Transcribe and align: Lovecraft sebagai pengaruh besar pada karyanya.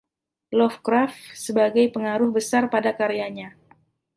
Lovecraft 0.59 1.21
sebagai 1.45 1.85
pengaruh 1.95 2.31
besar 2.37 2.63
pada 2.73 2.89
karyanya. 2.99 3.47